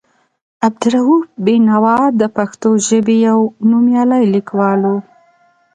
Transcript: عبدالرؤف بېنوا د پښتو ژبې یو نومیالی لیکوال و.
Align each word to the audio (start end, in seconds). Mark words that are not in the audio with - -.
عبدالرؤف 0.65 1.25
بېنوا 1.45 1.99
د 2.19 2.21
پښتو 2.37 2.69
ژبې 2.87 3.15
یو 3.27 3.39
نومیالی 3.69 4.23
لیکوال 4.33 4.81
و. 4.91 4.93